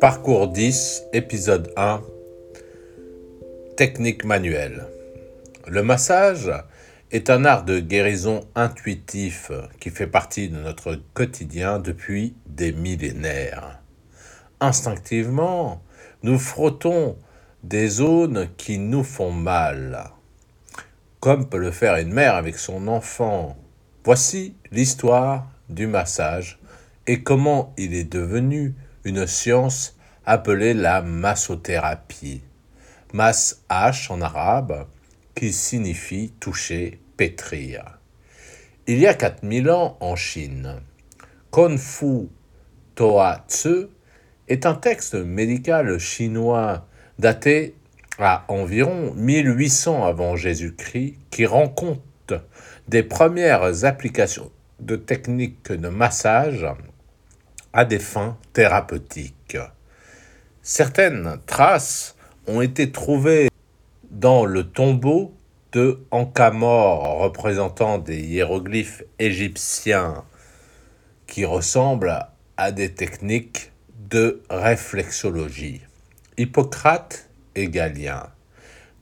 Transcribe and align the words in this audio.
Parcours 0.00 0.46
10, 0.46 1.06
épisode 1.12 1.72
1. 1.76 2.00
Technique 3.76 4.24
manuelle. 4.24 4.86
Le 5.66 5.82
massage 5.82 6.52
est 7.10 7.30
un 7.30 7.44
art 7.44 7.64
de 7.64 7.80
guérison 7.80 8.42
intuitif 8.54 9.50
qui 9.80 9.90
fait 9.90 10.06
partie 10.06 10.50
de 10.50 10.56
notre 10.56 11.00
quotidien 11.14 11.80
depuis 11.80 12.36
des 12.46 12.70
millénaires. 12.70 13.80
Instinctivement, 14.60 15.82
nous 16.22 16.38
frottons 16.38 17.16
des 17.64 17.88
zones 17.88 18.46
qui 18.56 18.78
nous 18.78 19.02
font 19.02 19.32
mal, 19.32 20.12
comme 21.18 21.48
peut 21.48 21.58
le 21.58 21.72
faire 21.72 21.96
une 21.96 22.12
mère 22.12 22.36
avec 22.36 22.56
son 22.56 22.86
enfant. 22.86 23.56
Voici 24.04 24.54
l'histoire 24.70 25.50
du 25.68 25.88
massage 25.88 26.60
et 27.08 27.24
comment 27.24 27.74
il 27.76 27.94
est 27.94 28.04
devenu 28.04 28.76
une 29.08 29.26
science 29.26 29.96
appelée 30.26 30.74
la 30.74 31.00
massothérapie. 31.00 32.42
Mas 33.14 33.62
H 33.70 34.12
en 34.12 34.20
arabe, 34.20 34.86
qui 35.34 35.52
signifie 35.52 36.34
toucher, 36.38 37.00
pétrir. 37.16 37.98
Il 38.86 38.98
y 38.98 39.06
a 39.06 39.14
4000 39.14 39.70
ans 39.70 39.96
en 40.00 40.14
Chine, 40.14 40.82
Konfu 41.50 42.28
Toa 42.94 43.44
Tzu 43.48 43.86
est 44.48 44.66
un 44.66 44.74
texte 44.74 45.14
médical 45.14 45.98
chinois 45.98 46.86
daté 47.18 47.74
à 48.18 48.44
environ 48.48 49.14
1800 49.14 50.04
avant 50.04 50.36
Jésus-Christ 50.36 51.14
qui 51.30 51.46
rend 51.46 51.68
compte 51.68 52.34
des 52.88 53.02
premières 53.02 53.84
applications 53.84 54.50
de 54.80 54.96
techniques 54.96 55.72
de 55.72 55.88
massage 55.88 56.66
à 57.72 57.84
des 57.84 57.98
fins 57.98 58.36
thérapeutiques. 58.52 59.58
Certaines 60.62 61.38
traces 61.46 62.16
ont 62.46 62.60
été 62.60 62.90
trouvées 62.92 63.48
dans 64.10 64.44
le 64.44 64.64
tombeau 64.64 65.34
de 65.72 66.02
Ankh-Mor 66.10 67.18
représentant 67.18 67.98
des 67.98 68.20
hiéroglyphes 68.20 69.02
égyptiens 69.18 70.24
qui 71.26 71.44
ressemblent 71.44 72.26
à 72.56 72.72
des 72.72 72.94
techniques 72.94 73.72
de 74.10 74.42
réflexologie. 74.48 75.82
Hippocrate 76.38 77.28
et 77.54 77.68
Galien. 77.68 78.30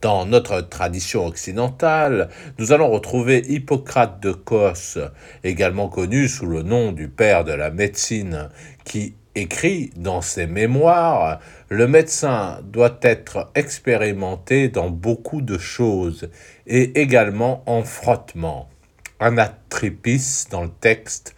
Dans 0.07 0.25
notre 0.25 0.61
tradition 0.61 1.27
occidentale, 1.27 2.29
nous 2.61 2.71
allons 2.71 2.89
retrouver 2.89 3.43
Hippocrate 3.49 4.23
de 4.23 4.31
Cos, 4.31 5.01
également 5.43 5.89
connu 5.89 6.29
sous 6.29 6.47
le 6.47 6.63
nom 6.63 6.93
du 6.93 7.09
père 7.09 7.43
de 7.43 7.51
la 7.51 7.73
médecine, 7.73 8.48
qui 8.85 9.17
écrit 9.35 9.91
dans 9.97 10.21
ses 10.21 10.47
mémoires 10.47 11.41
Le 11.69 11.89
médecin 11.89 12.61
doit 12.63 12.97
être 13.03 13.51
expérimenté 13.57 14.69
dans 14.69 14.91
beaucoup 14.91 15.43
de 15.43 15.59
choses 15.59 16.31
et 16.69 17.01
également 17.01 17.65
en 17.67 17.83
frottement. 17.83 18.69
Anatripis 19.19 20.45
dans 20.53 20.63
le 20.63 20.70
texte 20.70 21.35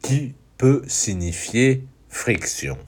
qui 0.00 0.36
peut 0.58 0.82
signifier 0.86 1.84
friction. 2.08 2.78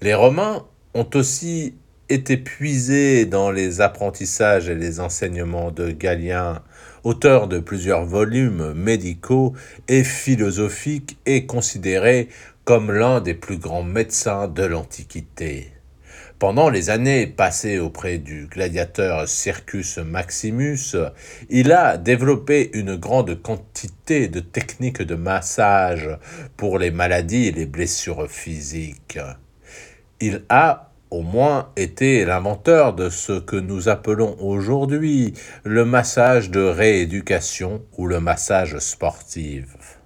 Les 0.00 0.14
Romains 0.14 0.66
ont 0.94 1.08
aussi 1.14 1.76
été 2.08 2.36
puisés 2.36 3.26
dans 3.26 3.50
les 3.50 3.80
apprentissages 3.80 4.68
et 4.68 4.74
les 4.74 5.00
enseignements 5.00 5.70
de 5.70 5.90
Galien, 5.90 6.62
auteur 7.04 7.48
de 7.48 7.58
plusieurs 7.58 8.04
volumes 8.04 8.72
médicaux 8.74 9.54
et 9.88 10.04
philosophiques 10.04 11.18
et 11.26 11.46
considéré 11.46 12.28
comme 12.64 12.92
l'un 12.92 13.20
des 13.20 13.34
plus 13.34 13.58
grands 13.58 13.82
médecins 13.82 14.46
de 14.48 14.62
l'Antiquité. 14.62 15.72
Pendant 16.38 16.70
les 16.70 16.90
années 16.90 17.28
passées 17.28 17.78
auprès 17.78 18.18
du 18.18 18.48
gladiateur 18.48 19.28
Circus 19.28 19.98
Maximus, 19.98 20.96
il 21.50 21.70
a 21.70 21.96
développé 21.96 22.70
une 22.74 22.96
grande 22.96 23.40
quantité 23.40 24.26
de 24.26 24.40
techniques 24.40 25.02
de 25.02 25.14
massage 25.14 26.10
pour 26.56 26.78
les 26.78 26.90
maladies 26.90 27.46
et 27.46 27.52
les 27.52 27.66
blessures 27.66 28.28
physiques. 28.28 29.20
Il 30.20 30.42
a 30.48 30.91
au 31.12 31.20
moins 31.20 31.70
été 31.76 32.24
l'inventeur 32.24 32.94
de 32.94 33.10
ce 33.10 33.38
que 33.38 33.56
nous 33.56 33.90
appelons 33.90 34.34
aujourd'hui 34.40 35.34
le 35.62 35.84
massage 35.84 36.50
de 36.50 36.62
rééducation 36.62 37.84
ou 37.98 38.06
le 38.06 38.18
massage 38.18 38.78
sportif. 38.78 39.98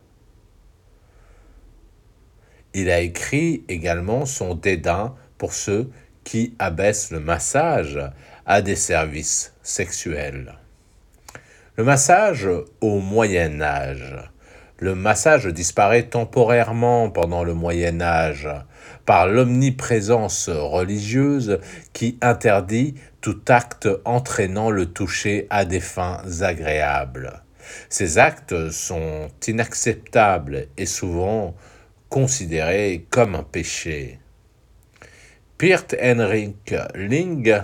Il 2.74 2.90
a 2.90 2.98
écrit 2.98 3.62
également 3.68 4.26
son 4.26 4.56
dédain 4.56 5.14
pour 5.38 5.54
ceux 5.54 5.90
qui 6.24 6.56
abaissent 6.58 7.12
le 7.12 7.20
massage 7.20 8.00
à 8.44 8.60
des 8.60 8.74
services 8.74 9.54
sexuels. 9.62 10.54
Le 11.76 11.84
massage 11.84 12.48
au 12.80 12.98
Moyen 12.98 13.60
Âge. 13.60 14.16
Le 14.78 14.94
massage 14.94 15.46
disparaît 15.46 16.02
temporairement 16.02 17.08
pendant 17.08 17.44
le 17.44 17.54
Moyen 17.54 18.02
Âge 18.02 18.48
par 19.06 19.26
l'omniprésence 19.26 20.50
religieuse 20.50 21.60
qui 21.94 22.18
interdit 22.20 22.94
tout 23.22 23.40
acte 23.48 23.88
entraînant 24.04 24.70
le 24.70 24.86
toucher 24.86 25.46
à 25.48 25.64
des 25.64 25.80
fins 25.80 26.20
agréables. 26.42 27.42
Ces 27.88 28.18
actes 28.18 28.70
sont 28.70 29.28
inacceptables 29.46 30.68
et 30.76 30.86
souvent 30.86 31.54
considérés 32.10 33.06
comme 33.08 33.34
un 33.34 33.42
péché. 33.42 34.18
Pirt 35.56 35.96
Henrik 36.00 36.74
Ling 36.94 37.62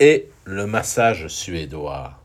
et 0.00 0.30
le 0.44 0.66
massage 0.66 1.28
suédois. 1.28 2.21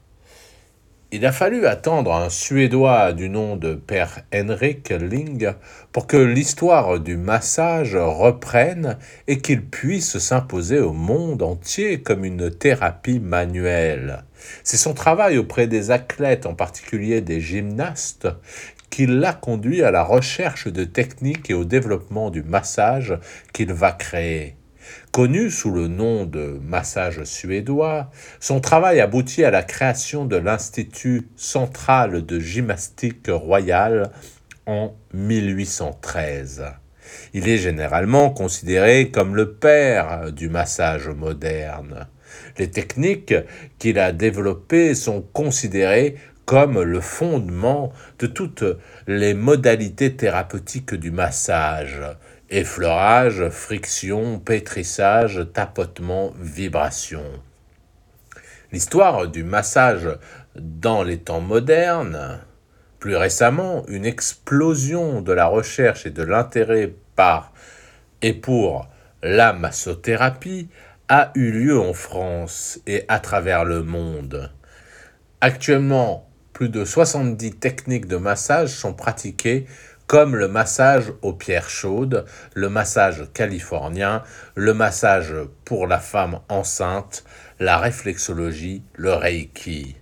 Il 1.09 1.25
a 1.25 1.31
fallu 1.31 1.65
attendre 1.65 2.13
un 2.13 2.29
Suédois 2.29 3.13
du 3.13 3.29
nom 3.29 3.55
de 3.55 3.75
Père 3.75 4.23
Henrik 4.35 4.89
Ling 4.89 5.53
pour 5.93 6.05
que 6.05 6.17
l'histoire 6.17 6.99
du 6.99 7.15
massage 7.15 7.95
reprenne 7.95 8.97
et 9.25 9.37
qu'il 9.39 9.65
puisse 9.65 10.17
s'imposer 10.17 10.79
au 10.79 10.91
monde 10.91 11.43
entier 11.43 12.01
comme 12.01 12.25
une 12.25 12.51
thérapie 12.51 13.21
manuelle. 13.21 14.25
C'est 14.65 14.75
son 14.75 14.93
travail 14.93 15.37
auprès 15.37 15.67
des 15.67 15.91
athlètes, 15.91 16.45
en 16.45 16.55
particulier 16.55 17.21
des 17.21 17.39
gymnastes, 17.39 18.27
qui 18.89 19.05
l'a 19.05 19.31
conduit 19.31 19.83
à 19.83 19.91
la 19.91 20.03
recherche 20.03 20.67
de 20.67 20.83
techniques 20.83 21.49
et 21.49 21.53
au 21.53 21.63
développement 21.63 22.31
du 22.31 22.43
massage 22.43 23.17
qu'il 23.53 23.71
va 23.71 23.93
créer. 23.93 24.57
Connu 25.11 25.49
sous 25.49 25.71
le 25.71 25.87
nom 25.87 26.25
de 26.25 26.59
massage 26.63 27.23
suédois, 27.23 28.11
son 28.39 28.59
travail 28.59 28.99
aboutit 28.99 29.43
à 29.43 29.51
la 29.51 29.63
création 29.63 30.25
de 30.25 30.35
l'Institut 30.35 31.27
central 31.35 32.25
de 32.25 32.39
gymnastique 32.39 33.27
royale 33.29 34.11
en 34.65 34.93
1813. 35.13 36.65
Il 37.33 37.47
est 37.47 37.57
généralement 37.57 38.29
considéré 38.29 39.11
comme 39.11 39.35
le 39.35 39.53
père 39.53 40.31
du 40.31 40.49
massage 40.49 41.07
moderne. 41.07 42.07
Les 42.57 42.69
techniques 42.69 43.33
qu'il 43.79 43.99
a 43.99 44.11
développées 44.11 44.93
sont 44.93 45.21
considérées 45.21 46.15
comme 46.45 46.81
le 46.81 47.01
fondement 47.01 47.91
de 48.19 48.27
toutes 48.27 48.63
les 49.05 49.33
modalités 49.33 50.15
thérapeutiques 50.15 50.95
du 50.95 51.11
massage, 51.11 51.99
effleurage, 52.49 53.49
friction, 53.49 54.39
pétrissage, 54.39 55.45
tapotement, 55.53 56.33
vibration. 56.39 57.23
L'histoire 58.71 59.27
du 59.27 59.43
massage 59.43 60.09
dans 60.55 61.03
les 61.03 61.19
temps 61.19 61.41
modernes, 61.41 62.39
plus 62.99 63.15
récemment, 63.15 63.85
une 63.87 64.05
explosion 64.05 65.21
de 65.21 65.31
la 65.31 65.45
recherche 65.45 66.05
et 66.05 66.11
de 66.11 66.23
l'intérêt 66.23 66.93
par 67.15 67.53
et 68.21 68.33
pour 68.33 68.87
la 69.21 69.53
massothérapie 69.53 70.69
a 71.07 71.31
eu 71.35 71.51
lieu 71.51 71.79
en 71.79 71.93
France 71.93 72.79
et 72.87 73.05
à 73.07 73.19
travers 73.19 73.63
le 73.63 73.83
monde. 73.83 74.51
Actuellement, 75.41 76.27
plus 76.53 76.69
de 76.69 76.83
70 76.83 77.57
techniques 77.57 78.07
de 78.07 78.17
massage 78.17 78.69
sont 78.69 78.93
pratiquées 78.93 79.67
comme 80.07 80.37
le 80.37 80.47
massage 80.47 81.11
aux 81.21 81.33
pierres 81.33 81.69
chaudes, 81.69 82.25
le 82.53 82.69
massage 82.69 83.27
californien, 83.33 84.23
le 84.55 84.73
massage 84.73 85.33
pour 85.65 85.85
la 85.85 85.99
femme 85.99 86.39
enceinte, 86.47 87.25
la 87.59 87.77
réflexologie, 87.77 88.83
le 88.95 89.13
reiki. 89.13 89.97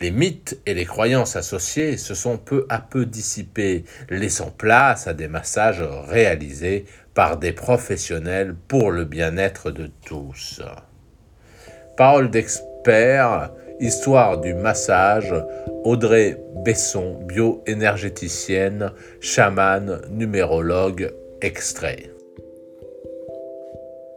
Les 0.00 0.10
mythes 0.10 0.58
et 0.64 0.74
les 0.74 0.86
croyances 0.86 1.36
associées 1.36 1.96
se 1.96 2.14
sont 2.14 2.38
peu 2.38 2.66
à 2.68 2.78
peu 2.78 3.04
dissipés, 3.04 3.84
laissant 4.08 4.50
place 4.50 5.06
à 5.06 5.12
des 5.12 5.28
massages 5.28 5.82
réalisés 5.82 6.86
par 7.14 7.36
des 7.36 7.52
professionnels 7.52 8.54
pour 8.68 8.90
le 8.90 9.04
bien-être 9.04 9.70
de 9.70 9.90
tous. 10.06 10.62
Parole 11.96 12.30
d'expert, 12.30 13.50
Histoire 13.80 14.40
du 14.40 14.54
massage, 14.54 15.32
Audrey 15.84 16.36
Besson, 16.64 17.20
bioénergéticienne, 17.26 18.90
chamane, 19.20 20.00
numérologue, 20.10 21.12
extrait. 21.40 22.10